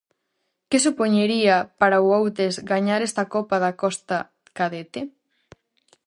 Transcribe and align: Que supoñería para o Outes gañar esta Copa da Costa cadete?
Que 0.69 0.77
supoñería 0.85 1.57
para 1.79 2.03
o 2.03 2.07
Outes 2.19 2.53
gañar 2.71 3.01
esta 3.03 3.23
Copa 3.33 3.55
da 3.65 3.71
Costa 3.83 4.17
cadete? 4.57 5.01